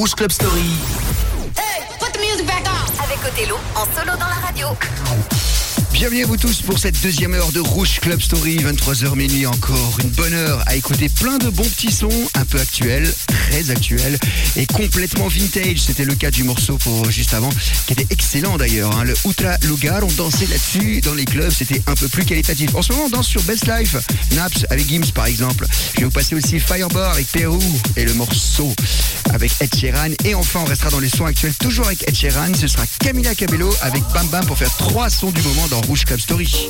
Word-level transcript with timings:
Rouge 0.00 0.14
Club 0.14 0.32
Story. 0.32 0.62
Hey, 1.58 1.84
put 1.98 2.10
the 2.14 2.20
music 2.20 2.46
back 2.46 2.64
on. 2.64 3.04
Avec 3.04 3.18
Othello, 3.22 3.56
en 3.74 3.84
solo 3.94 4.16
dans 4.16 4.28
la 4.28 4.46
radio. 4.46 4.68
Bienvenue 6.00 6.22
à 6.22 6.26
vous 6.28 6.38
tous 6.38 6.62
pour 6.62 6.78
cette 6.78 6.98
deuxième 7.02 7.34
heure 7.34 7.52
de 7.52 7.60
Rouge 7.60 8.00
Club 8.00 8.22
Story, 8.22 8.56
23h 8.56 9.14
minuit 9.16 9.44
encore. 9.44 9.98
Une 10.02 10.08
bonne 10.08 10.32
heure 10.32 10.62
à 10.64 10.74
écouter 10.74 11.10
plein 11.10 11.36
de 11.36 11.50
bons 11.50 11.68
petits 11.68 11.92
sons, 11.92 12.08
un 12.32 12.46
peu 12.46 12.58
actuels, 12.58 13.12
très 13.26 13.70
actuels 13.70 14.18
et 14.56 14.64
complètement 14.64 15.28
vintage. 15.28 15.76
C'était 15.82 16.06
le 16.06 16.14
cas 16.14 16.30
du 16.30 16.42
morceau 16.42 16.78
pour 16.78 17.10
juste 17.10 17.34
avant, 17.34 17.50
qui 17.86 17.92
était 17.92 18.06
excellent 18.08 18.56
d'ailleurs. 18.56 18.96
hein. 18.96 19.04
Le 19.04 19.12
Ultra 19.26 19.58
Lugar, 19.64 20.00
on 20.02 20.12
dansait 20.12 20.46
là-dessus 20.46 21.02
dans 21.02 21.12
les 21.12 21.26
clubs, 21.26 21.52
c'était 21.52 21.82
un 21.86 21.94
peu 21.94 22.08
plus 22.08 22.24
qualitatif. 22.24 22.74
En 22.74 22.80
ce 22.80 22.94
moment, 22.94 23.04
on 23.04 23.10
danse 23.10 23.28
sur 23.28 23.42
Best 23.42 23.66
Life, 23.68 23.96
Naps 24.36 24.64
avec 24.70 24.88
Gims 24.88 25.12
par 25.14 25.26
exemple. 25.26 25.66
Je 25.92 25.98
vais 25.98 26.06
vous 26.06 26.10
passer 26.10 26.34
aussi 26.34 26.60
Firebar 26.60 27.12
avec 27.12 27.26
Pérou 27.26 27.60
et 27.96 28.06
le 28.06 28.14
morceau 28.14 28.74
avec 29.34 29.52
Ed 29.60 29.74
Sheeran. 29.74 30.12
Et 30.24 30.34
enfin, 30.34 30.60
on 30.60 30.64
restera 30.64 30.88
dans 30.88 30.98
les 30.98 31.10
sons 31.10 31.26
actuels, 31.26 31.54
toujours 31.56 31.88
avec 31.88 32.08
Ed 32.08 32.16
Sheeran. 32.16 32.54
Ce 32.58 32.68
sera 32.68 32.84
Camila 33.00 33.34
Cabello 33.34 33.70
avec 33.82 34.02
Bam 34.14 34.26
Bam 34.28 34.46
pour 34.46 34.56
faire 34.56 34.74
trois 34.78 35.10
sons 35.10 35.30
du 35.30 35.42
moment 35.42 35.68
dans 35.68 35.82
Rouge 35.90 36.04
Club 36.04 36.20
Story. 36.20 36.68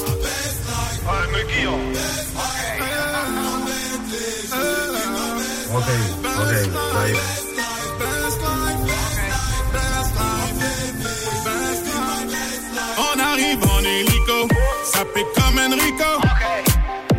On 12.96 13.18
arrive 13.20 13.62
en 13.62 13.84
hélico, 13.84 14.48
ça 14.90 15.00
fait 15.12 15.26
comme 15.34 15.58
Enrico. 15.58 16.12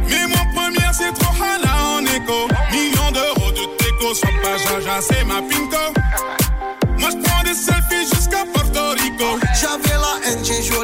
Mais 0.10 0.26
mon 0.26 0.56
premier 0.56 0.92
c'est 0.94 1.14
trop 1.14 1.36
hala 1.44 1.84
en 1.86 2.04
écho. 2.04 2.48
Millions 2.72 3.12
d'euros 3.12 3.52
de 3.52 3.78
déco, 3.78 4.16
sois 4.16 4.30
pas 4.42 4.58
jaja, 4.58 5.02
c'est 5.02 5.24
ma 5.26 5.36
pinko. 5.36 5.94
Moi 6.98 7.10
je 7.12 7.18
prends 7.22 7.44
des 7.44 7.54
selfies 7.54 8.10
jusqu'à 8.12 8.44
Porto 8.52 8.90
Rico. 8.94 9.40
J'avais 9.62 10.00
la 10.00 10.32
haine, 10.32 10.44
j'ai 10.44 10.64
joué. 10.64 10.82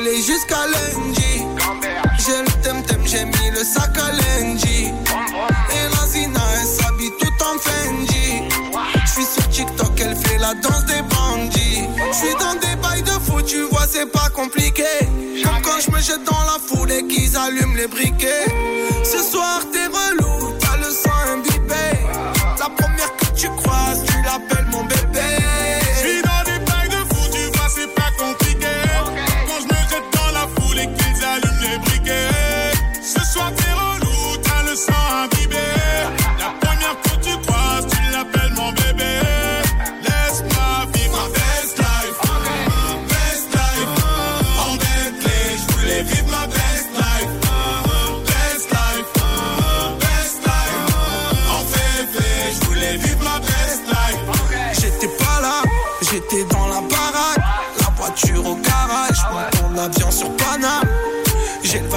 À 3.75 4.11
lundi. 4.11 4.91
Et 5.71 5.95
la 5.95 6.07
Zina, 6.07 6.39
elle 6.59 6.67
s'habille 6.67 7.11
tout 7.19 7.43
en 7.43 7.57
Fendi. 7.59 8.43
J'suis 9.05 9.25
sur 9.25 9.49
TikTok, 9.49 9.91
elle 9.99 10.15
fait 10.15 10.37
la 10.37 10.53
danse 10.53 10.85
des 10.85 11.01
bandits. 11.01 11.83
J'suis 12.13 12.35
dans 12.39 12.55
des 12.59 12.75
bails 12.81 13.03
de 13.03 13.11
fou, 13.11 13.41
tu 13.41 13.63
vois, 13.63 13.85
c'est 13.89 14.09
pas 14.11 14.29
compliqué. 14.33 14.85
Comme 15.43 15.61
quand 15.61 15.79
je 15.85 15.91
me 15.91 15.99
jette 15.99 16.23
dans 16.23 16.43
la 16.45 16.57
foule 16.65 16.91
et 16.91 17.05
qu'ils 17.07 17.35
allument 17.35 17.75
les 17.75 17.87
briquets. 17.87 18.45
Ce 19.03 19.21
soir, 19.21 19.61
t'es 19.71 19.87
relou, 19.87 20.26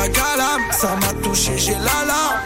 vague 0.00 0.18
à 0.18 0.36
l'âme, 0.36 0.62
ça 0.72 0.96
m'a 0.96 1.12
touché, 1.22 1.52
j'ai 1.56 1.74
la 1.74 2.04
larme. 2.06 2.40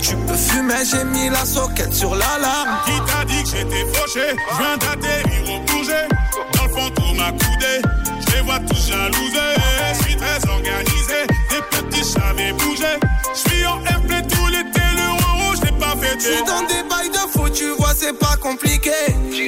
Tu 0.00 0.16
peux 0.16 0.36
fumer, 0.36 0.84
j'ai 0.90 1.04
mis 1.04 1.28
la 1.28 1.44
soquette 1.44 1.92
sur 1.92 2.14
l'alarme. 2.14 2.78
Qui 2.86 3.12
t'a 3.12 3.24
dit 3.24 3.42
que 3.42 3.50
j'étais 3.50 3.84
fauché? 3.92 4.36
Je 4.52 4.62
viens 4.62 4.76
d'atterrir 4.76 5.54
au 5.54 5.60
bouger 5.66 6.06
Dans 6.54 6.64
le 6.64 6.70
fond 6.70 6.90
tout 6.90 7.14
m'a 7.14 7.32
coudé 7.32 7.82
Je 8.26 8.36
les 8.36 8.40
vois 8.42 8.60
tous 8.60 8.88
jalousés 8.88 9.54
Je 9.92 10.04
suis 10.04 10.16
très 10.16 10.48
organisé 10.48 11.26
Des 11.50 11.62
petits 11.70 12.12
jamais 12.14 12.52
bougé 12.52 12.92
Je 13.34 13.50
suis 13.50 13.66
en 13.66 13.82
airplay 13.84 14.22
tout 14.22 14.46
l'été 14.46 14.80
Le 14.96 15.10
roi 15.10 15.48
rouge 15.48 15.60
n'est 15.64 15.78
pas 15.78 15.94
fêté 16.00 16.18
J'suis 16.20 16.44
dans 16.44 16.62
des 16.62 16.88
bails 16.88 17.10
de 17.10 17.32
fou, 17.32 17.48
tu 17.50 17.70
vois, 17.78 17.92
c'est 17.96 18.16
pas 18.18 18.36
compliqué. 18.40 18.92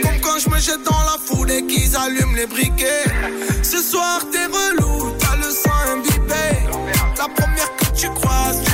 Comme 0.02 0.20
quand 0.20 0.38
je 0.38 0.50
me 0.50 0.58
jette 0.58 0.82
dans 0.84 1.02
la 1.04 1.16
foule 1.24 1.50
et 1.50 1.64
qu'ils 1.64 1.96
allument 1.96 2.34
les 2.34 2.46
briquets. 2.46 3.04
Ce 3.62 3.80
soir, 3.82 4.20
t'es 4.32 4.46
relou, 4.46 5.14
tu 8.00 8.08
croises, 8.12 8.69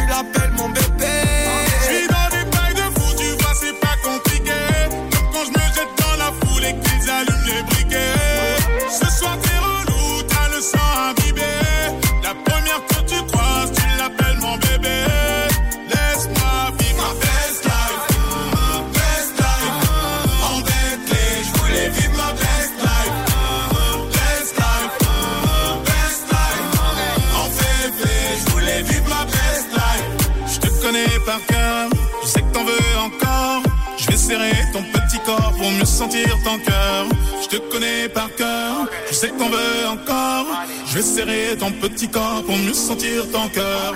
corps 35.24 35.52
Pour 35.56 35.70
mieux 35.70 35.84
sentir 35.84 36.28
ton 36.44 36.58
cœur. 36.58 37.06
Je 37.42 37.48
te 37.48 37.56
connais 37.70 38.08
par 38.08 38.34
cœur 38.34 38.88
Je 39.08 39.14
sais 39.14 39.28
qu'on 39.28 39.48
veut 39.48 39.86
encore. 39.88 40.46
Je 40.86 40.94
vais 40.96 41.02
serrer 41.02 41.56
ton 41.58 41.70
petit 41.72 42.08
corps 42.08 42.42
Pour 42.44 42.56
mieux 42.56 42.74
sentir 42.74 43.30
ton 43.30 43.48
cœur. 43.48 43.94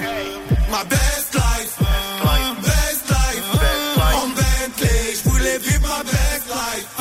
Ma 0.71 0.85
best 0.85 1.35
life 1.35 1.77
ma 2.25 2.37
best 2.63 3.09
life 3.09 3.45
février 4.77 5.15
Je 5.15 5.31
voulais 5.31 5.59
vivre 5.59 5.89
ma 5.89 6.03
best 6.05 6.49
life. 6.49 7.01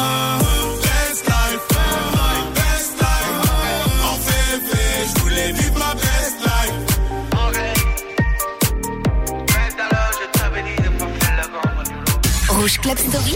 Club 12.82 12.98
Story, 12.98 13.36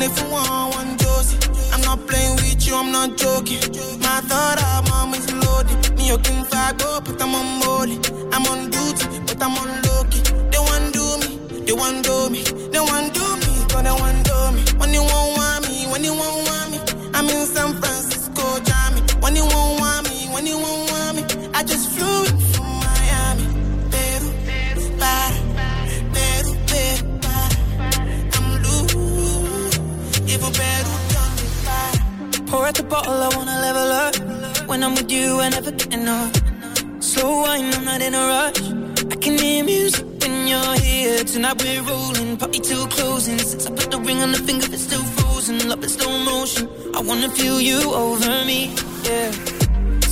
Call 0.00 0.08
if 0.08 0.18
you 0.22 0.30
want 0.30 0.74
one 0.74 0.96
Josie. 0.96 1.36
I'm 1.72 1.80
not 1.82 2.06
playing 2.06 2.36
with 2.36 2.66
you, 2.66 2.74
I'm 2.74 2.90
not 2.90 3.18
joking. 3.18 3.60
My 4.00 4.20
thought 4.24 4.58
of 4.62 4.88
mom 4.88 5.14
is 5.14 5.30
loaded. 5.32 5.96
Me, 5.96 6.08
you 6.08 6.18
can 6.18 6.44
fire 6.46 6.72
go, 6.74 7.00
but 7.04 7.20
I'm 7.20 7.34
on 7.34 7.58
molly. 7.60 7.98
I'm 8.32 8.46
on 8.46 8.70
duty, 8.70 9.06
but 9.26 9.42
I'm 9.42 9.58
on 9.58 9.68
low. 9.82 10.00
They 10.50 10.58
want 10.58 10.94
do 10.94 11.04
me, 11.20 11.36
they 11.66 11.72
want 11.72 12.04
do 12.04 12.30
me, 12.30 12.42
they 12.72 12.80
want 12.80 13.12
do 13.12 13.24
me, 13.42 13.64
but 13.68 13.82
they 13.82 13.92
want 13.92 14.24
do 14.24 14.52
me. 14.52 14.62
When 14.78 14.94
you 14.94 15.02
won't 15.02 15.36
want 15.36 15.68
me, 15.68 15.86
when 15.92 16.02
you 16.04 16.14
won't 16.14 16.48
want 16.48 16.70
me, 16.72 16.78
I'm 17.14 17.28
in 17.28 17.46
San 17.46 17.74
Francisco, 17.74 17.89
out 32.70 32.76
the 32.76 32.84
bottle, 32.84 33.20
I 33.26 33.28
wanna 33.36 33.58
level 33.66 33.90
up. 34.04 34.14
When 34.68 34.82
I'm 34.84 34.94
with 34.94 35.10
you, 35.10 35.40
are 35.40 35.50
never 35.50 35.72
getting 35.72 36.06
old. 36.08 36.34
Slow 37.02 37.42
wine, 37.42 37.68
I'm 37.74 37.84
not 37.84 38.00
in 38.06 38.14
a 38.14 38.24
rush. 38.34 38.62
I 39.12 39.16
can 39.24 39.34
hear 39.38 39.64
music 39.64 40.06
when 40.20 40.46
you're 40.46 40.76
here. 40.86 41.24
Tonight 41.24 41.56
we're 41.62 41.82
rolling, 41.90 42.36
party 42.36 42.60
till 42.60 42.86
closing. 42.86 43.38
Since 43.38 43.66
I 43.66 43.70
put 43.78 43.90
the 43.90 43.98
ring 43.98 44.20
on 44.24 44.30
the 44.32 44.42
finger, 44.46 44.66
it's 44.76 44.84
still 44.88 45.06
frozen. 45.16 45.56
Love 45.68 45.82
in 45.82 45.90
slow 45.96 46.12
motion. 46.32 46.68
I 46.98 47.00
wanna 47.08 47.30
feel 47.38 47.60
you 47.60 47.80
over 48.04 48.34
me, 48.50 48.60
yeah. 49.08 49.30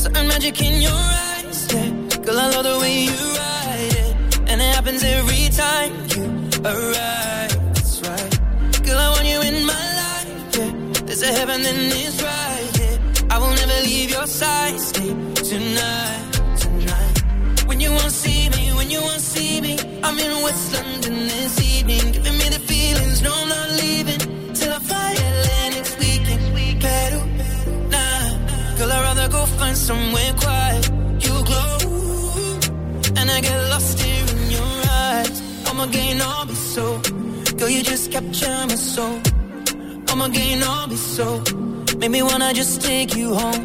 Certain 0.03 0.27
magic 0.33 0.61
in 0.61 0.83
your 0.87 1.03
eyes, 1.31 1.59
yeah. 1.73 1.91
Girl, 2.25 2.39
I 2.45 2.47
love 2.55 2.65
the 2.71 2.77
way 2.83 2.95
you 3.09 3.19
ride 3.41 3.95
it, 4.03 4.11
and 4.51 4.57
it 4.65 4.71
happens 4.77 5.03
every 5.05 5.45
time 5.63 5.93
you 6.13 6.25
arrive. 6.73 7.55
That's 7.75 7.95
right. 8.09 8.33
Girl, 8.85 8.99
I 9.07 9.09
want 9.15 9.27
you 9.33 9.41
in 9.51 9.57
my 9.73 9.85
life, 10.03 10.31
yeah. 10.59 10.73
There's 11.07 11.23
a 11.23 11.33
heaven 11.39 11.61
and 11.71 11.93
it's 12.05 12.21
right, 12.23 12.48
leave 13.89 14.11
your 14.11 14.27
side. 14.27 14.79
Stay 14.81 15.13
tonight, 15.51 16.33
tonight. 16.63 17.17
When 17.69 17.81
you 17.81 17.91
won't 17.91 18.17
see 18.25 18.49
me, 18.55 18.65
when 18.79 18.89
you 18.91 19.01
won't 19.01 19.25
see 19.35 19.61
me, 19.61 19.75
I'm 20.07 20.19
in 20.19 20.33
West 20.45 20.67
London 20.75 21.15
this 21.33 21.55
evening, 21.73 22.05
giving 22.15 22.37
me 22.43 22.47
the 22.57 22.63
feelings. 22.71 23.23
No, 23.27 23.33
I'm 23.41 23.49
not 23.57 23.71
leaving 23.83 24.21
till 24.59 24.73
I 24.79 24.81
fly 24.89 25.09
LA 25.45 25.61
next 25.77 25.95
weekend. 26.03 26.45
Better, 26.85 27.23
nah, 27.95 28.77
girl, 28.77 28.93
I'd 28.97 29.03
rather 29.09 29.29
go 29.37 29.41
find 29.59 29.77
somewhere 29.77 30.33
quiet. 30.45 30.85
You 31.25 31.35
glow, 31.49 31.77
and 33.19 33.27
I 33.37 33.39
get 33.49 33.59
lost 33.73 33.99
here 34.01 34.27
in 34.35 34.51
your 34.57 34.75
eyes. 35.07 35.37
I'm 35.69 35.81
again, 35.89 36.21
I'll 36.23 36.47
be 36.47 36.55
so. 36.55 36.87
Girl, 37.59 37.71
you 37.77 37.83
just 37.83 38.13
capture 38.13 38.59
my 38.71 38.79
soul. 38.93 39.19
I'm 40.11 40.21
again, 40.29 40.63
I'll 40.63 40.89
be 40.89 40.97
so. 40.97 41.43
Make 42.01 42.13
me 42.13 42.23
wanna 42.23 42.53
just 42.55 42.81
take 42.81 43.17
you 43.17 43.35
home. 43.35 43.65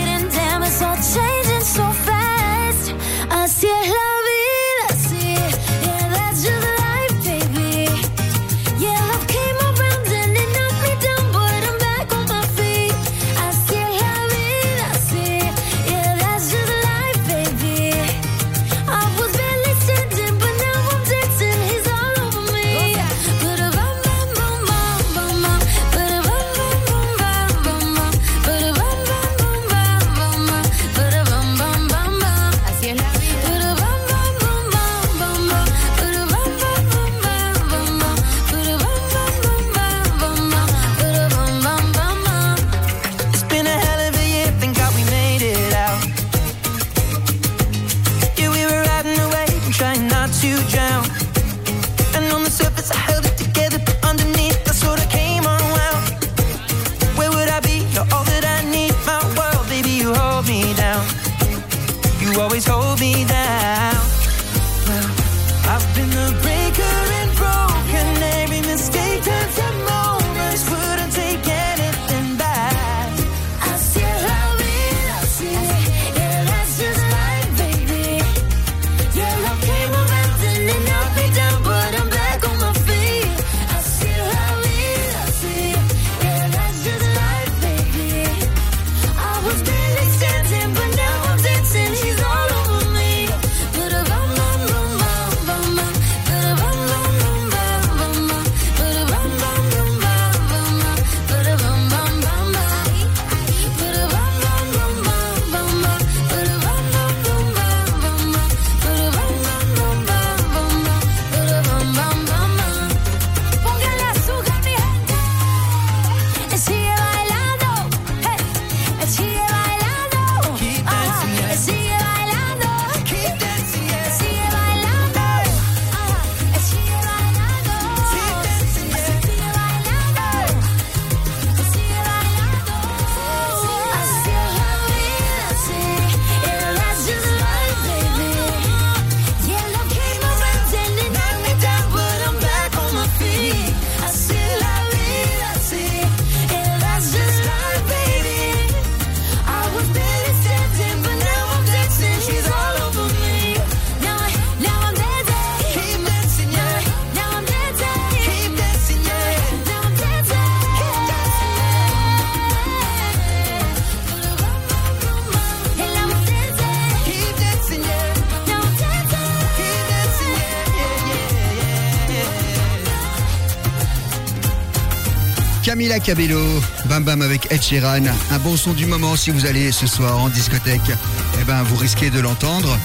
Cabello, 176.03 176.39
Bam 176.85 177.03
Bam 177.03 177.21
avec 177.21 177.51
Ed 177.51 177.61
Sheeran. 177.61 178.03
Un 178.31 178.39
bon 178.39 178.55
son 178.57 178.73
du 178.73 178.85
moment 178.85 179.15
si 179.15 179.29
vous 179.31 179.45
allez 179.45 179.71
ce 179.71 179.87
soir 179.87 180.17
en 180.19 180.29
discothèque. 180.29 180.91
Eh 181.39 181.43
ben, 181.43 181.61
vous 181.63 181.75
risquez 181.75 182.09
de 182.09 182.19
l'entendre. 182.19 182.77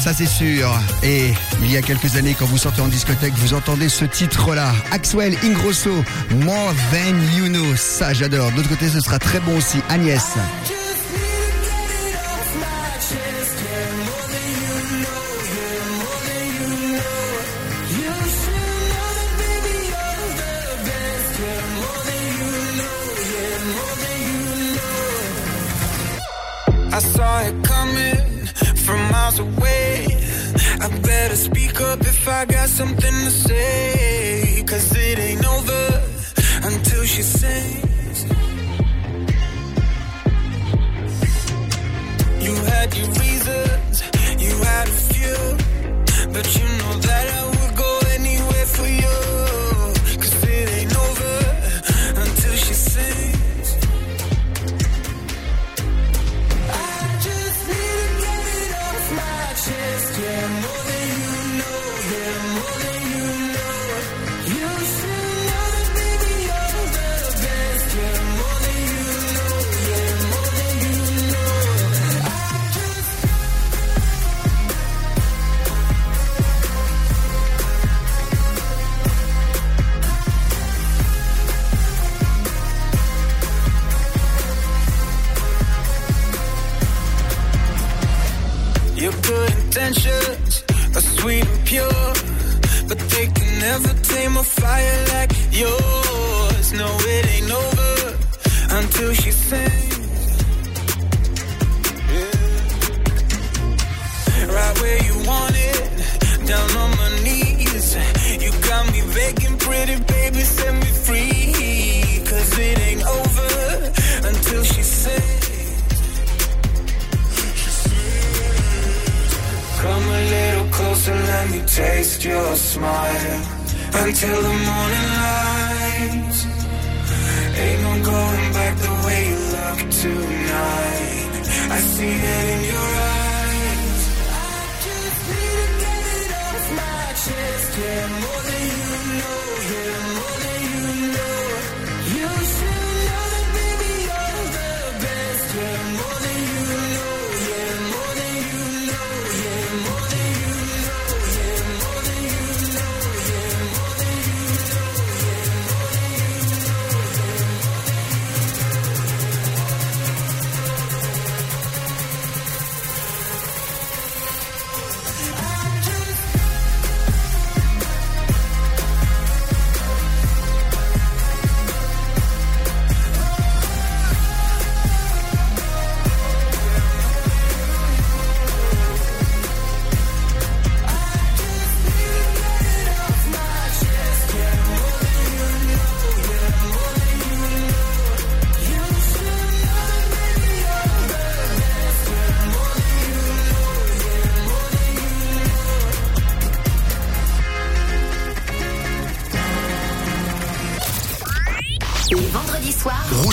Ça 0.00 0.12
c'est 0.12 0.26
sûr. 0.26 0.68
Et 1.02 1.32
il 1.62 1.70
y 1.70 1.76
a 1.76 1.82
quelques 1.82 2.16
années, 2.16 2.34
quand 2.38 2.46
vous 2.46 2.58
sortez 2.58 2.80
en 2.80 2.88
discothèque, 2.88 3.34
vous 3.36 3.54
entendez 3.54 3.88
ce 3.88 4.04
titre-là. 4.04 4.72
Axwell 4.90 5.36
Ingrosso, 5.44 6.04
More 6.40 6.74
Than 6.90 7.36
You 7.36 7.48
Know. 7.48 7.76
Ça, 7.76 8.12
j'adore. 8.12 8.50
D'autre 8.52 8.68
côté, 8.68 8.88
ce 8.88 9.00
sera 9.00 9.18
très 9.18 9.40
bon 9.40 9.56
aussi. 9.56 9.78
Agnès. 9.88 10.36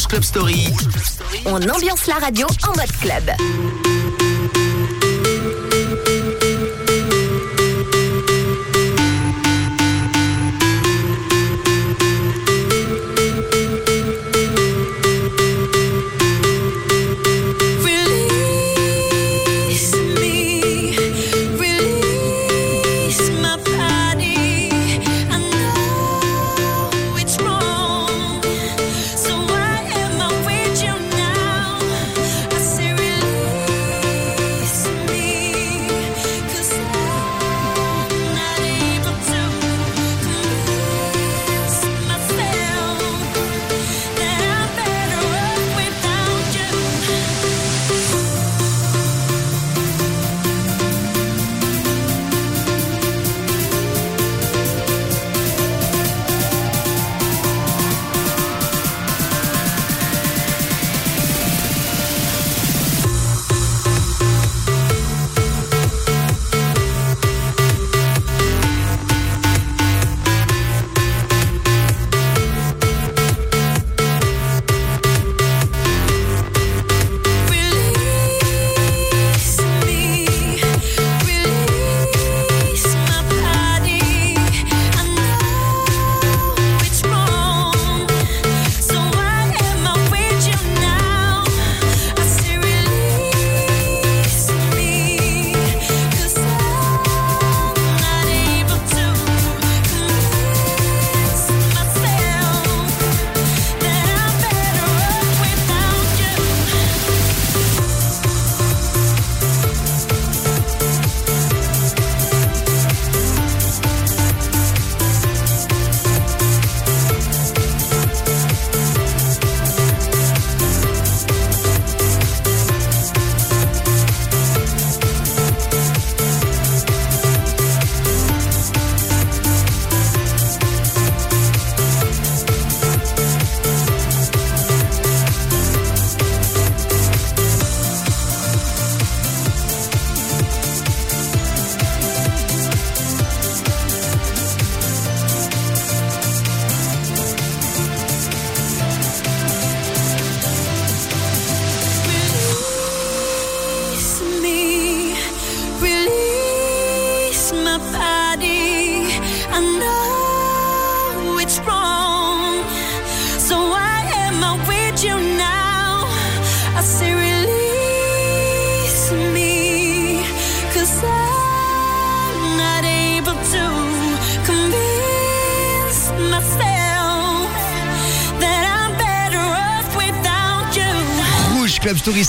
Club 0.10 0.24
Story. 0.24 0.68
On 1.46 1.62
ambiance 1.70 2.08
la 2.08 2.16
radio 2.16 2.48
en 2.68 2.76
mode 2.76 2.92
club. 3.00 3.89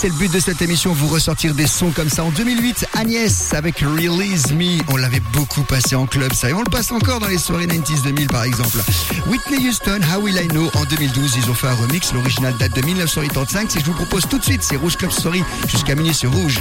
C'est 0.00 0.08
le 0.08 0.14
but 0.14 0.32
de 0.32 0.40
cette 0.40 0.62
émission, 0.62 0.94
vous 0.94 1.08
ressortir 1.08 1.54
des 1.54 1.66
sons 1.66 1.90
comme 1.90 2.08
ça. 2.08 2.24
En 2.24 2.30
2008, 2.30 2.86
Agnès 2.94 3.52
avec 3.52 3.80
Release 3.80 4.50
Me, 4.52 4.80
on 4.90 4.96
l'avait 4.96 5.20
beaucoup 5.34 5.60
passé 5.60 5.94
en 5.94 6.06
club, 6.06 6.32
ça, 6.32 6.48
et 6.48 6.54
on 6.54 6.62
le 6.62 6.70
passe 6.70 6.90
encore 6.90 7.20
dans 7.20 7.26
les 7.26 7.36
soirées 7.36 7.66
90s 7.66 8.04
2000 8.04 8.26
par 8.28 8.44
exemple. 8.44 8.78
Whitney 9.26 9.68
Houston, 9.68 10.00
How 10.10 10.22
Will 10.22 10.40
I 10.42 10.48
Know, 10.48 10.70
en 10.72 10.86
2012, 10.86 11.36
ils 11.36 11.50
ont 11.50 11.54
fait 11.54 11.66
un 11.66 11.74
remix, 11.74 12.14
l'original 12.14 12.56
date 12.56 12.74
de 12.74 12.80
1985, 12.80 13.72
si 13.72 13.80
je 13.80 13.84
vous 13.84 13.92
propose 13.92 14.26
tout 14.26 14.38
de 14.38 14.44
suite, 14.44 14.62
c'est 14.62 14.76
Rouge 14.76 14.96
Club 14.96 15.10
Story, 15.10 15.44
jusqu'à 15.68 15.94
minuit 15.94 16.14
sur 16.14 16.32
Rouge. 16.32 16.60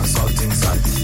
consulting 0.00 0.50
side. 0.52 0.99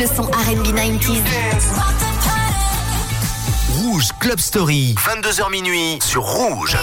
le 0.00 0.06
son 0.06 0.22
RB 0.22 0.66
90s. 0.66 1.20
Rouge 3.76 4.08
Club 4.18 4.40
Story, 4.40 4.94
22h 4.96 5.50
minuit 5.50 5.98
sur 6.00 6.22
Rouge. 6.22 6.78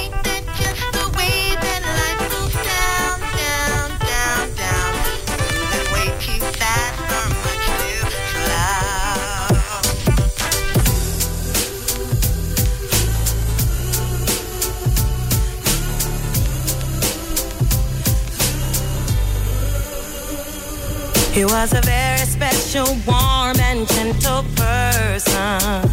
He 21.37 21.45
was 21.45 21.71
a 21.71 21.81
very 21.81 22.25
special, 22.25 22.87
warm, 23.05 23.59
and 23.59 23.87
gentle 23.89 24.41
person 24.55 25.87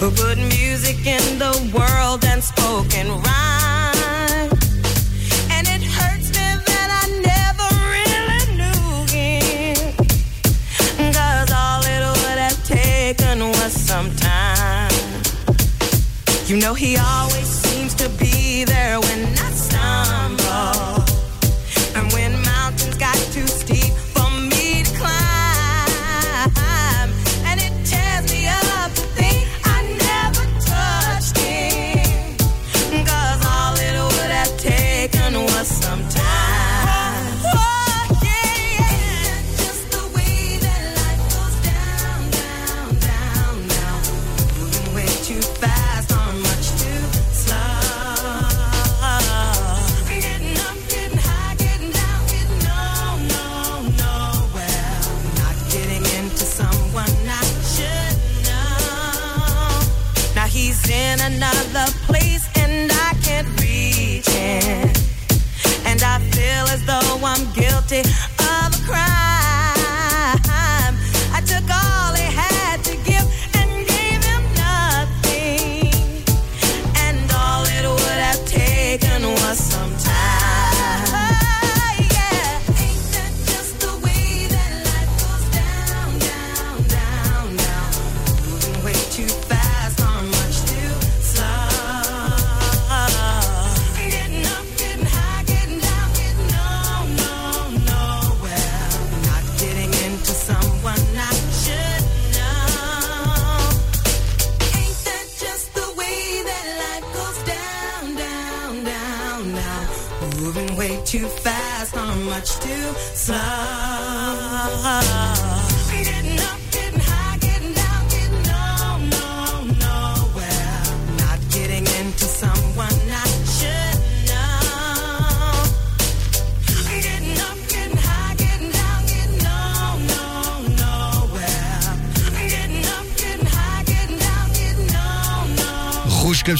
who 0.00 0.10
put 0.10 0.38
music 0.38 1.04
in 1.04 1.38
the 1.38 1.52
world 1.76 2.24
and 2.24 2.42
spoke 2.42 2.94
in 2.94 3.06
rhyme. 3.06 4.50
And 5.52 5.68
it 5.68 5.82
hurts 5.84 6.28
me 6.30 6.48
that 6.70 6.88
I 7.00 7.04
never 7.30 7.68
really 7.96 8.44
knew 8.56 9.04
him. 9.12 9.94
Cause 11.12 11.52
all 11.52 11.82
it 11.84 12.00
would 12.22 12.38
have 12.38 12.64
taken 12.64 13.50
was 13.58 13.72
some 13.74 14.10
time. 14.16 14.90
You 16.46 16.56
know, 16.56 16.72
he 16.72 16.96
always 16.96 17.46
seems 17.46 17.92
to 17.96 18.08
be 18.08 18.64
there 18.64 19.00
when 19.00 19.20
I 19.36 19.50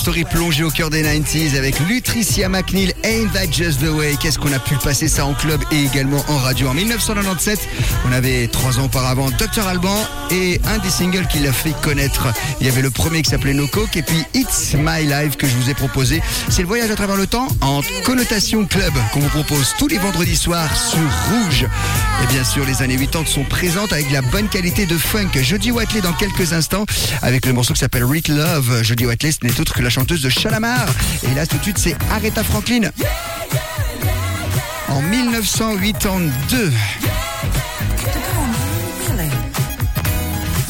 Story 0.06 0.22
plongé 0.22 0.62
au 0.62 0.70
cœur 0.70 0.88
des 0.88 1.02
90s 1.02 1.58
avec 1.58 1.80
Lutricia 1.80 2.48
McNeil, 2.48 2.94
Ain't 3.02 3.26
That 3.32 3.50
Just 3.50 3.80
the 3.80 3.88
Way? 3.88 4.14
Qu'est-ce 4.22 4.38
qu'on 4.38 4.52
a 4.52 4.60
pu 4.60 4.76
passer 4.76 5.08
ça 5.08 5.26
en 5.26 5.34
club 5.34 5.60
et 5.72 5.82
également 5.82 6.24
en 6.28 6.38
radio. 6.38 6.68
En 6.68 6.74
1997, 6.74 7.58
on 8.06 8.12
avait 8.12 8.46
trois 8.46 8.78
ans 8.78 8.84
auparavant 8.84 9.30
Dr 9.30 9.66
Alban 9.66 9.96
et 10.30 10.60
un 10.66 10.78
des 10.78 10.90
singles 10.90 11.26
qui 11.28 11.38
l'a 11.38 11.52
fait 11.52 11.74
connaître. 11.82 12.28
Il 12.60 12.66
y 12.66 12.70
avait 12.70 12.82
le 12.82 12.90
premier 12.90 13.22
qui 13.22 13.30
s'appelait 13.30 13.54
No 13.54 13.66
Coke 13.66 13.96
et 13.96 14.02
puis 14.02 14.24
It's 14.34 14.74
My 14.74 15.04
Life 15.04 15.36
que 15.36 15.46
je 15.46 15.54
vous 15.56 15.70
ai 15.70 15.74
proposé. 15.74 16.22
C'est 16.48 16.62
le 16.62 16.68
voyage 16.68 16.90
à 16.90 16.96
travers 16.96 17.16
le 17.16 17.26
temps 17.26 17.48
en 17.60 17.80
connotation 18.04 18.66
club 18.66 18.92
qu'on 19.12 19.20
vous 19.20 19.28
propose 19.28 19.74
tous 19.78 19.88
les 19.88 19.98
vendredis 19.98 20.36
soirs 20.36 20.76
sur 20.76 20.98
Rouge. 20.98 21.66
Et 22.22 22.26
bien 22.32 22.44
sûr, 22.44 22.64
les 22.64 22.82
années 22.82 22.96
80 22.96 23.26
sont 23.26 23.44
présentes 23.44 23.92
avec 23.92 24.10
la 24.10 24.22
bonne 24.22 24.48
qualité 24.48 24.86
de 24.86 24.96
funk. 24.96 25.30
Jodie 25.42 25.70
Watley 25.70 26.00
dans 26.00 26.12
quelques 26.12 26.52
instants 26.52 26.86
avec 27.22 27.46
le 27.46 27.52
morceau 27.52 27.74
qui 27.74 27.80
s'appelle 27.80 28.04
Rick 28.04 28.28
Love. 28.28 28.82
Jodie 28.82 29.06
Watley, 29.06 29.32
ce 29.32 29.38
n'est 29.46 29.60
autre 29.60 29.74
que 29.74 29.82
la 29.82 29.90
chanteuse 29.90 30.22
de 30.22 30.28
Chalamar. 30.28 30.86
Et 31.30 31.34
là, 31.34 31.46
tout 31.46 31.58
de 31.58 31.62
suite, 31.62 31.78
c'est 31.78 31.96
Aretha 32.10 32.42
Franklin. 32.42 32.90
En 34.88 35.02
1982. 35.02 36.72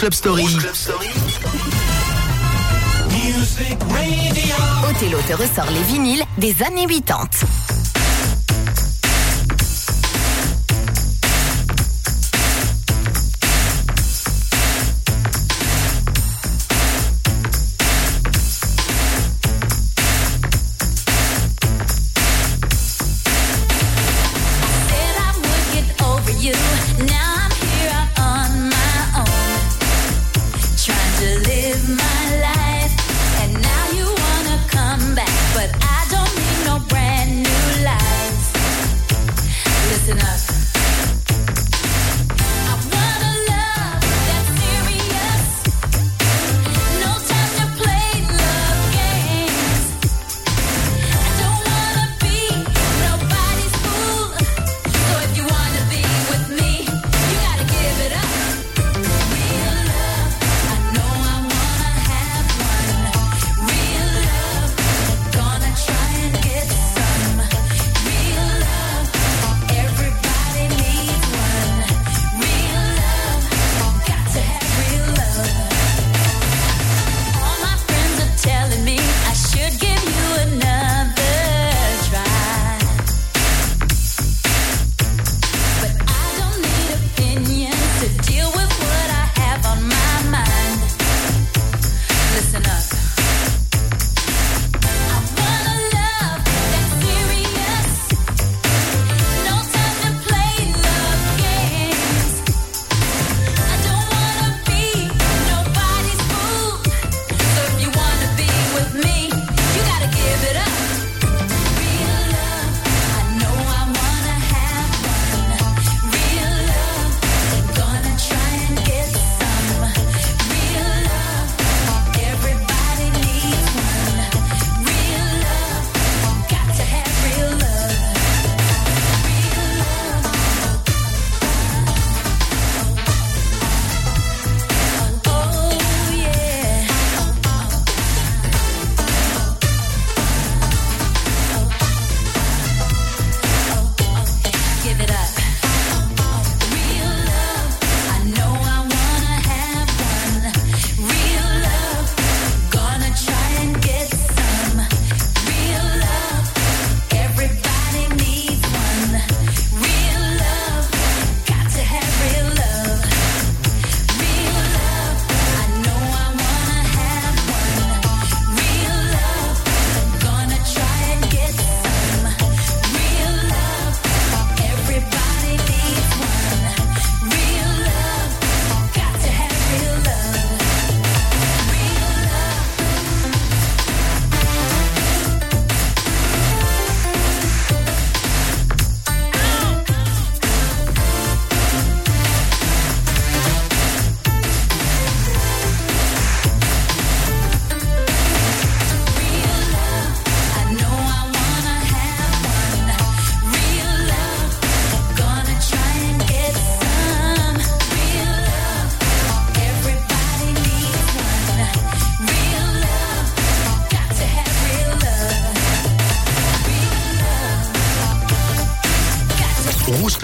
Club 0.00 0.14
Story. 0.14 0.44
Club 0.44 0.72
Story. 0.72 1.10
Music 3.10 3.76
Radio. 3.90 4.54
Othello 4.88 5.18
te 5.28 5.34
ressort 5.34 5.70
les 5.70 5.82
vinyles 5.82 6.24
des 6.38 6.62
années 6.62 6.86
80. 6.86 7.59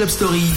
Club 0.07 0.11
Story. 0.11 0.56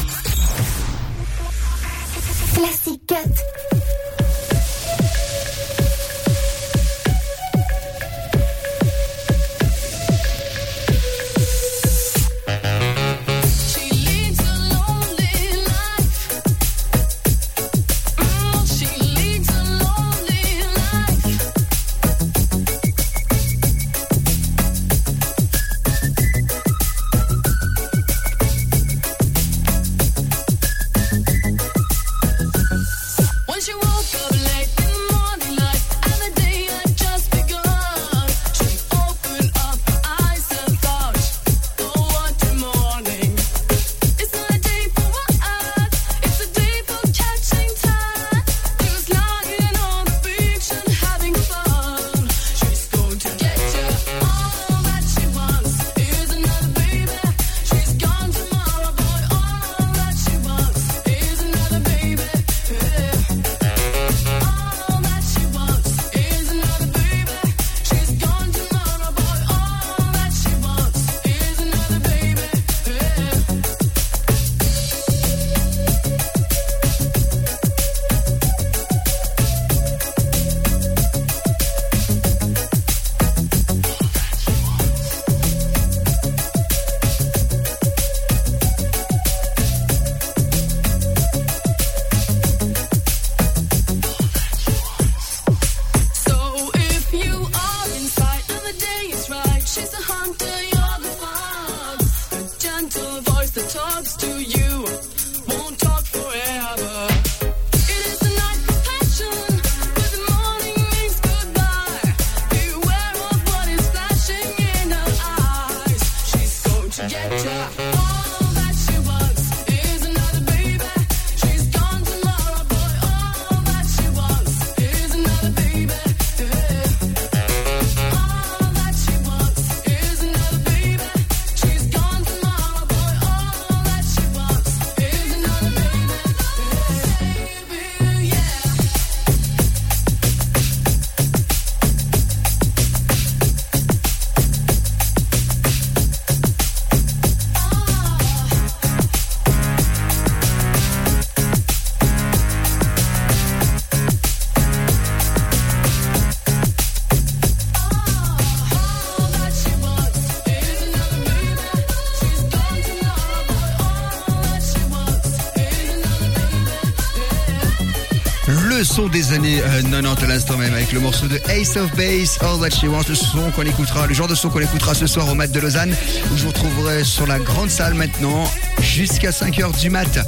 Années 169.40 169.62
90 169.62 169.94
euh, 169.94 170.26
à 170.26 170.28
l'instant 170.28 170.58
même 170.58 170.74
avec 170.74 170.92
le 170.92 171.00
morceau 171.00 171.28
de 171.28 171.40
Ace 171.50 171.78
of 171.78 171.94
Base, 171.96 172.38
All 172.42 172.60
That 172.60 172.76
She 172.76 172.84
Wants, 172.84 173.04
le 173.08 174.14
genre 174.14 174.28
de 174.28 174.36
son 174.36 174.50
qu'on 174.50 174.60
écoutera 174.60 174.94
ce 174.94 175.08
soir 175.08 175.30
au 175.30 175.36
mat 175.36 175.48
de 175.48 175.60
Lausanne 175.60 175.96
où 176.32 176.38
je 176.38 176.44
vous 176.44 176.50
retrouverai 176.50 177.04
sur 177.04 177.26
la 177.26 177.40
grande 177.40 177.70
salle 177.70 177.94
maintenant 177.94 178.50
jusqu'à 178.82 179.30
5h 179.32 179.80
du 179.80 179.90
mat. 179.90 180.20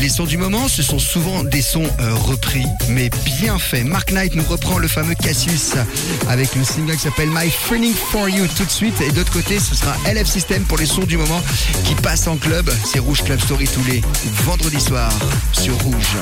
Les 0.00 0.08
sons 0.08 0.24
du 0.24 0.38
moment, 0.38 0.68
ce 0.68 0.82
sont 0.82 0.98
souvent 0.98 1.44
des 1.44 1.62
sons 1.62 1.84
euh, 2.00 2.14
repris 2.14 2.64
mais 2.88 3.10
bien 3.38 3.58
faits. 3.58 3.84
Mark 3.84 4.12
Knight 4.12 4.34
nous 4.34 4.44
reprend 4.44 4.78
le 4.78 4.88
fameux 4.88 5.14
Cassius 5.14 5.72
avec 6.28 6.54
le 6.54 6.64
single 6.64 6.94
qui 6.94 7.02
s'appelle 7.02 7.30
My 7.30 7.50
Feeling 7.50 7.94
For 7.94 8.28
You 8.28 8.46
tout 8.56 8.64
de 8.64 8.70
suite 8.70 9.00
et 9.00 9.12
d'autre 9.12 9.32
côté 9.32 9.58
ce 9.58 9.74
sera 9.74 9.94
LF 10.10 10.26
System 10.26 10.62
pour 10.64 10.78
les 10.78 10.86
sons 10.86 11.04
du 11.04 11.16
moment 11.16 11.42
qui 11.84 11.94
passent 11.96 12.26
en 12.26 12.36
club. 12.36 12.70
C'est 12.84 12.98
Rouge 12.98 13.22
Club 13.24 13.40
Story 13.40 13.68
tous 13.68 13.84
les 13.84 14.02
vendredis 14.44 14.80
soirs 14.80 15.12
sur 15.52 15.74
Rouge. 15.82 16.16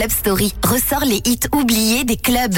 Club 0.00 0.12
Story 0.12 0.54
ressort 0.66 1.04
les 1.04 1.20
hits 1.26 1.46
oubliés 1.52 2.04
des 2.04 2.16
clubs. 2.16 2.56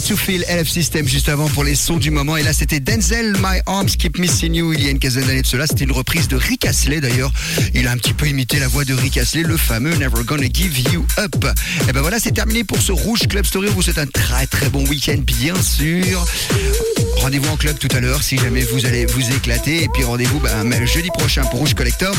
To 0.00 0.16
Feel 0.16 0.42
LF 0.48 0.68
System 0.68 1.06
juste 1.06 1.28
avant 1.28 1.48
pour 1.48 1.64
les 1.64 1.74
sons 1.74 1.98
du 1.98 2.10
moment. 2.10 2.36
Et 2.36 2.42
là, 2.42 2.52
c'était 2.52 2.80
Denzel, 2.80 3.34
My 3.42 3.60
Arms 3.66 3.86
Keep 3.86 4.18
Missing 4.18 4.54
You. 4.54 4.72
Il 4.72 4.82
y 4.82 4.88
a 4.88 4.90
une 4.90 4.98
quinzaine 4.98 5.26
d'années 5.26 5.42
de 5.42 5.46
cela. 5.46 5.66
C'était 5.66 5.84
une 5.84 5.92
reprise 5.92 6.28
de 6.28 6.36
Rick 6.36 6.64
Astley 6.64 7.00
d'ailleurs. 7.00 7.30
Il 7.74 7.86
a 7.86 7.92
un 7.92 7.96
petit 7.98 8.14
peu 8.14 8.26
imité 8.26 8.58
la 8.58 8.68
voix 8.68 8.84
de 8.84 8.94
Rick 8.94 9.18
Astley, 9.18 9.42
le 9.42 9.56
fameux 9.56 9.94
Never 9.96 10.24
Gonna 10.24 10.46
Give 10.52 10.78
You 10.92 11.04
Up. 11.18 11.44
Et 11.88 11.92
ben 11.92 12.00
voilà, 12.00 12.18
c'est 12.18 12.32
terminé 12.32 12.64
pour 12.64 12.80
ce 12.80 12.92
Rouge 12.92 13.20
Club 13.28 13.44
Story. 13.44 13.68
Vous 13.68 13.82
souhaite 13.82 13.98
un 13.98 14.06
très 14.06 14.46
très 14.46 14.70
bon 14.70 14.86
week-end, 14.86 15.18
bien 15.18 15.60
sûr. 15.60 16.24
Rendez-vous 17.16 17.48
en 17.52 17.56
club 17.56 17.78
tout 17.78 17.88
à 17.94 18.00
l'heure 18.00 18.22
si 18.22 18.38
jamais 18.38 18.62
vous 18.62 18.86
allez 18.86 19.06
vous 19.06 19.30
éclater. 19.34 19.84
Et 19.84 19.88
puis 19.88 20.04
rendez-vous 20.04 20.40
ben, 20.40 20.86
jeudi 20.86 21.08
prochain 21.10 21.42
pour 21.44 21.60
Rouge 21.60 21.74
Collector. 21.74 22.14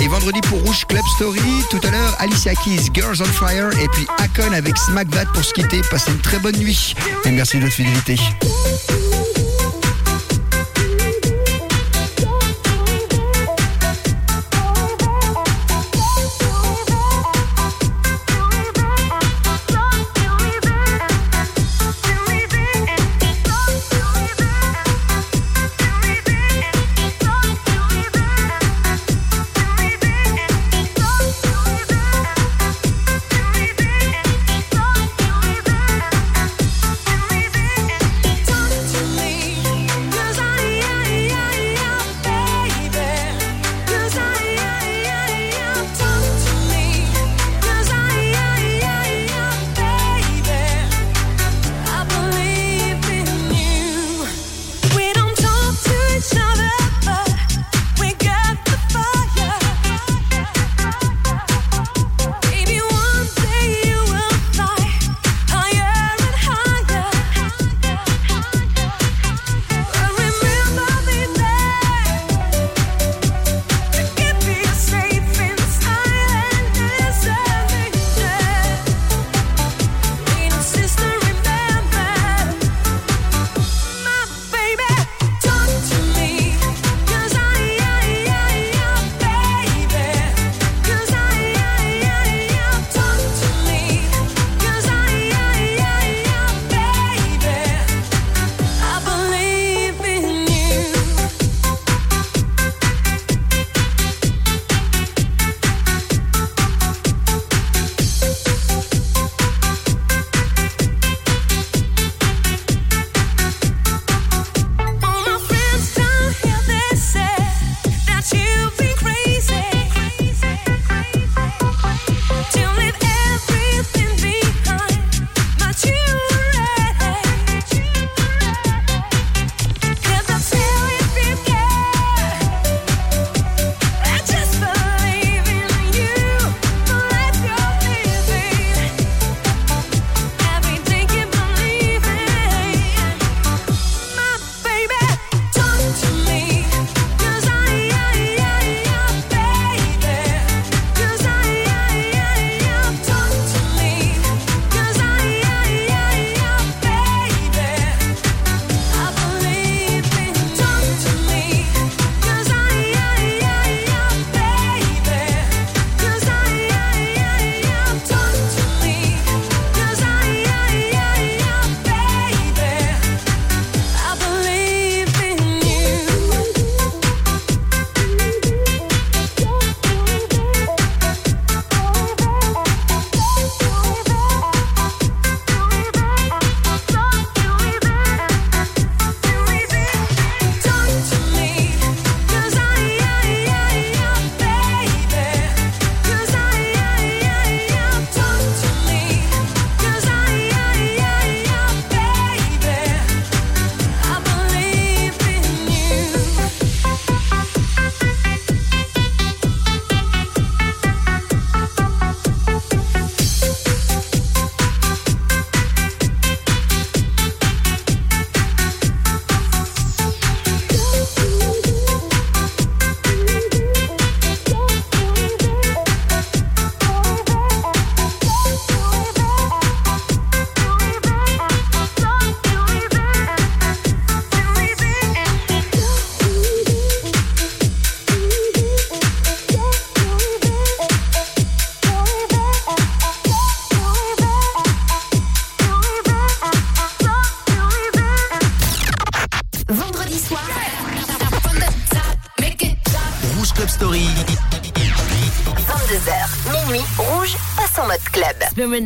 Et 0.00 0.08
vendredi 0.08 0.40
pour 0.42 0.60
Rouge 0.60 0.84
Club 0.86 1.02
Story. 1.16 1.40
Tout 1.70 1.80
à 1.86 1.90
l'heure, 1.90 2.16
Alicia 2.18 2.54
Keys, 2.54 2.88
Girls 2.92 3.18
on 3.20 3.24
Fire. 3.24 3.70
Et 3.80 3.88
puis 3.88 4.06
Akon 4.18 4.52
avec 4.52 4.76
Smackbat 4.76 5.28
pour 5.32 5.44
se 5.44 5.52
quitter. 5.52 5.80
Passez 5.90 6.10
une 6.10 6.20
très 6.20 6.38
bonne 6.38 6.56
nuit. 6.56 6.94
Et 7.24 7.30
merci 7.30 7.58
de 7.58 7.62
votre 7.62 7.74
fidélité. 7.74 8.16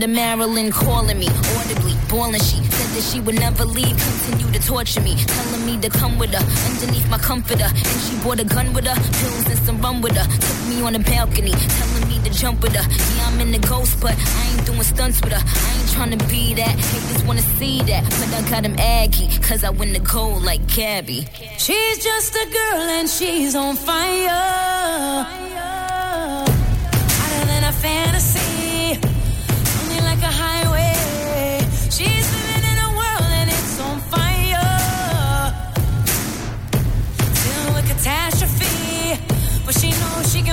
to 0.03 0.09
Maryland 0.09 0.73
calling 0.73 1.17
me 1.17 1.29
audibly, 1.29 1.95
bawling. 2.09 2.41
She 2.41 2.57
said 2.57 2.91
that 2.97 3.05
she 3.05 3.21
would 3.21 3.37
never 3.37 3.65
leave, 3.65 3.97
continue 3.97 4.51
to 4.51 4.67
torture 4.67 5.01
me, 5.01 5.15
telling 5.15 5.65
me 5.65 5.79
to 5.81 5.89
come 5.91 6.19
with 6.19 6.35
her 6.35 6.45
underneath 6.69 7.09
my 7.09 7.19
comforter. 7.19 7.71
And 7.71 8.01
she 8.03 8.19
brought 8.21 8.41
a 8.41 8.45
gun 8.45 8.73
with 8.73 8.85
her, 8.85 8.97
pills 8.97 9.47
and 9.47 9.59
some 9.61 9.81
rum 9.81 10.03
with 10.03 10.17
her. 10.17 10.27
Took 10.27 10.69
me 10.69 10.83
on 10.83 10.95
the 10.95 10.99
balcony, 10.99 11.53
telling 11.53 12.09
me 12.09 12.19
to 12.25 12.31
jump 12.31 12.63
with 12.63 12.75
her. 12.75 12.83
Yeah, 12.83 13.29
I'm 13.29 13.41
in 13.41 13.53
the 13.53 13.61
ghost, 13.61 14.01
but 14.01 14.17
I 14.19 14.51
ain't 14.51 14.67
doing 14.67 14.83
stunts 14.83 15.21
with 15.23 15.35
her. 15.35 15.45
I 15.45 15.79
ain't 15.79 15.93
trying 15.93 16.19
to 16.19 16.27
be 16.27 16.55
that. 16.55 16.75
Haters 16.75 17.23
wanna 17.23 17.43
see 17.43 17.81
that, 17.83 18.03
but 18.03 18.29
I 18.35 18.51
got 18.51 18.65
him 18.65 18.75
aggy, 18.81 19.29
cause 19.39 19.63
I 19.63 19.71
win 19.71 19.93
the 19.93 20.01
gold 20.01 20.43
like 20.43 20.67
Gabby. 20.67 21.29
She's 21.59 22.03
just 22.03 22.35
a 22.35 22.47
girl 22.51 22.83
and 22.99 23.09
she's 23.09 23.55
on 23.55 23.77
fire. 23.77 25.42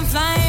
zwei. 0.10 0.49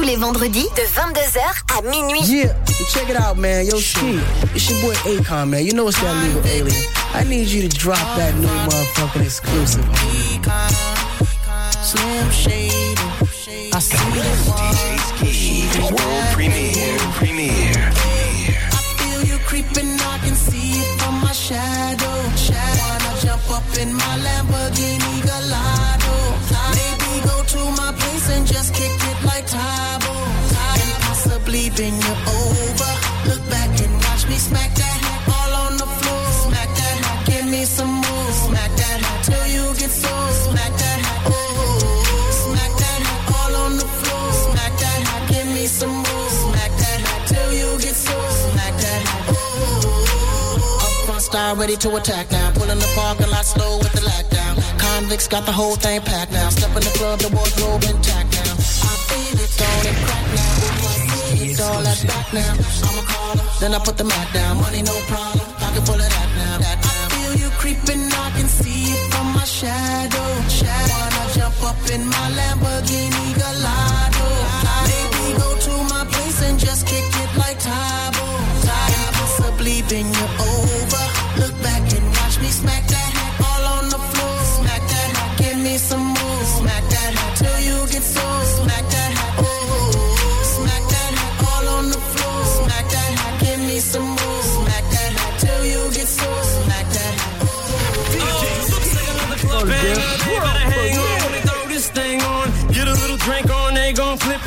tous 0.00 0.06
les 0.06 0.16
vendredis 0.16 0.68
de 0.76 0.82
22h 0.82 1.78
à 1.78 1.82
minuit. 1.82 2.22
Yeah, 2.22 2.54
check 2.88 3.08
it 3.10 3.16
out, 3.16 3.36
man. 3.36 3.66
Yo, 3.66 3.78
Ski, 3.78 4.18
it's 4.54 4.70
your 4.70 4.80
boy 4.80 4.94
Akon, 5.04 5.50
man. 5.50 5.64
You 5.64 5.74
know 5.74 5.88
it's 5.88 6.00
that 6.00 6.14
legal 6.24 6.42
alien. 6.46 6.84
I 7.12 7.24
need 7.24 7.48
you 7.48 7.68
to 7.68 7.68
drop 7.68 7.98
that 8.16 8.34
new 8.36 8.46
motherfucking 8.46 9.24
exclusive. 9.24 9.84
Slim. 11.82 12.28
I 13.72 13.78
see 13.78 13.96
premiere, 16.34 16.98
premiere. 17.18 17.92
I 18.72 18.80
feel 18.96 19.22
you 19.24 19.38
creeping, 19.44 20.00
I 20.00 20.18
can 20.24 20.34
see 20.34 20.80
it 20.80 21.00
from 21.00 21.20
my 21.20 21.32
shadow. 21.32 22.16
shadow. 22.36 22.80
Wanna 22.88 23.20
jump 23.20 23.50
up 23.50 23.78
in 23.78 23.92
my 23.92 24.16
smack 34.40 34.72
that 34.74 34.98
all 35.28 35.52
on 35.66 35.72
the 35.76 35.86
floor. 35.86 36.24
Smack 36.48 36.70
that, 36.80 36.98
give 37.26 37.46
me 37.46 37.64
some 37.64 37.94
more. 38.04 38.30
Smack 38.46 38.72
that 38.80 38.98
till 39.26 39.46
you 39.54 39.64
get 39.76 39.92
sore. 39.92 40.30
Smack 40.48 40.72
that, 40.82 40.98
oh. 41.28 42.10
Smack 42.44 42.72
that 42.82 43.00
all 43.36 43.54
on 43.64 43.72
the 43.76 43.88
floor. 44.00 44.26
Smack 44.46 44.72
that, 44.82 45.00
give 45.30 45.48
me 45.56 45.66
some 45.66 45.96
more. 46.06 46.30
Smack 46.42 46.72
that 46.82 47.00
till 47.30 47.52
you 47.60 47.68
get 47.84 47.94
sore. 47.94 48.30
Smack 48.48 48.74
that, 48.84 49.02
oh. 49.36 50.86
Up 50.86 50.94
front 51.06 51.22
star 51.22 51.54
ready 51.56 51.76
to 51.76 51.88
attack 51.96 52.30
now. 52.30 52.50
Pulling 52.52 52.78
the 52.78 52.90
parking 52.96 53.30
lot 53.30 53.44
slow 53.44 53.78
with 53.78 53.92
the 53.92 54.04
lockdown. 54.10 54.54
Convicts 54.78 55.28
got 55.28 55.44
the 55.44 55.52
whole 55.52 55.76
thing 55.76 56.00
packed 56.00 56.32
now. 56.32 56.48
Step 56.48 56.70
in 56.70 56.82
the 56.88 56.94
club, 56.98 57.18
the 57.20 57.30
wardrobe 57.36 57.84
intact 57.84 58.32
now. 58.32 58.54
I 58.90 58.94
feel 59.08 59.36
it, 59.44 59.52
don't 59.60 59.96
crack 60.06 60.26
now. 60.34 60.59
It's 61.60 61.68
all 61.68 61.82
that 61.82 62.00
back 62.08 62.32
now. 62.32 62.56
I'm 62.88 62.96
a 62.96 63.04
caller, 63.04 63.44
then 63.60 63.74
I 63.74 63.78
put 63.84 63.98
the 63.98 64.04
mat 64.04 64.32
down. 64.32 64.56
Money 64.64 64.80
no 64.80 64.96
problem, 65.12 65.44
pocket 65.60 65.84
full 65.84 66.00
of 66.00 66.08
that 66.08 66.28
now. 66.40 66.56
That 66.56 66.80
now. 66.80 67.04
I 67.04 67.08
feel 67.12 67.34
you 67.36 67.50
creeping, 67.60 68.08
I 68.08 68.32
can 68.32 68.48
see 68.48 68.96
it 68.96 69.12
from 69.12 69.26
my 69.36 69.44
shadow. 69.44 70.28
shadow. 70.48 70.88
Wanna 70.88 71.24
jump 71.36 71.60
up 71.62 71.76
in 71.92 72.08
my 72.08 72.26
Lamborghini 72.32 73.36
Gallardo. 73.36 74.28
Maybe 74.88 75.36
go 75.36 75.48
to 75.68 75.72
my 75.92 76.08
place 76.08 76.40
and 76.48 76.58
just 76.58 76.86
kick 76.86 77.04
it 77.04 77.30
like 77.36 77.58
Tybo. 77.60 78.24
Possibly 79.20 79.82
bend 79.82 80.16
you 80.16 80.28
over. 80.40 80.89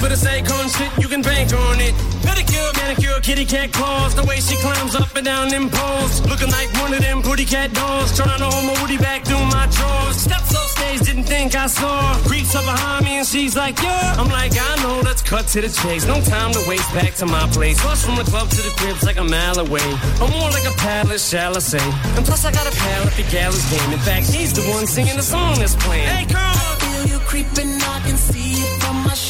For 0.04 0.10
the 0.10 0.20
Akon 0.20 0.68
shit. 0.68 0.92
You 1.02 1.08
can 1.08 1.22
bank 1.22 1.54
on 1.54 1.80
it. 1.80 1.96
Pedicure, 2.28 2.72
manicure, 2.76 3.20
kitty 3.22 3.46
cat 3.46 3.72
claws. 3.72 4.14
The 4.14 4.24
way 4.24 4.40
she 4.42 4.56
climbs 4.58 4.96
up 4.96 5.16
and 5.16 5.26
down 5.26 5.48
them 5.48 5.70
poles. 5.70 6.20
Looking 6.28 6.52
like 6.52 6.70
one 6.84 6.94
of 6.94 7.00
them 7.00 7.22
pretty 7.22 7.46
cat 7.46 7.74
dolls. 7.74 8.12
Trying 8.16 8.40
to 8.40 8.50
hold 8.52 8.66
my 8.68 8.76
woody 8.82 8.98
back 8.98 9.24
through 9.24 9.46
my 9.48 9.66
drawers. 9.72 10.18
Steps 10.18 10.56
off 10.56 10.70
stage, 10.76 11.02
didn't 11.08 11.24
think 11.24 11.56
I 11.56 11.68
saw. 11.68 12.16
Creeps 12.28 12.54
up 12.56 12.66
behind 12.66 13.06
me 13.06 13.18
and 13.20 13.28
she's 13.28 13.56
like, 13.56 13.82
yeah. 13.82 14.20
I'm 14.20 14.28
like, 14.28 14.52
I 14.60 14.84
know, 14.84 15.00
let's 15.04 15.22
cut 15.22 15.48
to 15.56 15.62
the 15.62 15.70
chase. 15.70 16.06
No 16.06 16.20
time 16.22 16.52
to 16.52 16.62
waste 16.68 16.92
back 16.94 17.14
to 17.22 17.26
my 17.26 17.48
place. 17.56 17.80
Plus 17.80 18.04
from 18.06 18.16
the 18.18 18.24
club 18.24 18.50
to 18.50 18.62
the 18.62 18.74
crib's 18.78 19.04
like 19.04 19.18
a 19.18 19.24
mile 19.24 19.60
away. 19.60 19.88
I'm 20.20 20.32
more 20.32 20.52
like 20.52 20.68
a 20.68 20.76
palace, 20.84 21.30
shall 21.30 21.56
I 21.56 21.60
say. 21.60 21.86
And 22.18 22.26
plus 22.26 22.44
I 22.44 22.52
got 22.52 22.68
a 22.68 22.76
pal 22.76 23.08
at 23.08 23.16
the 23.16 23.24
gallows 23.32 23.64
game. 23.72 23.94
In 23.94 24.00
fact, 24.00 24.28
he's 24.28 24.52
the 24.52 24.64
one 24.76 24.86
singing 24.86 25.16
the 25.16 25.24
song 25.24 25.60
that's 25.60 25.76
playing. 25.76 26.08
Hey, 26.08 26.26
girl! 26.26 26.40
I 26.42 26.76
feel 26.84 27.08
you 27.08 27.20
creeping, 27.26 27.72
I 27.82 28.00
can 28.06 28.18
see 28.18 28.53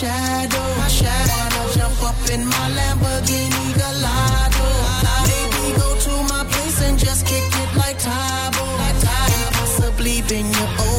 shadow. 0.03 0.65
My 0.79 0.87
shadow. 0.87 1.39
Wanna 1.39 1.73
jump 1.77 1.99
up 2.09 2.19
in 2.33 2.41
my 2.53 2.65
Lamborghini 2.77 3.65
Gallardo. 3.79 4.67
Baby, 5.29 5.63
go 5.79 5.89
to 6.05 6.13
my 6.31 6.43
place 6.51 6.81
and 6.87 6.97
just 6.99 7.25
kick 7.25 7.47
it 7.63 7.71
like 7.81 7.97
Tybo. 8.05 8.65
Like 8.83 8.99
Tybo. 9.05 9.51
Possibly 9.59 10.21
been 10.29 10.47
your 10.57 10.69
own. 10.87 10.92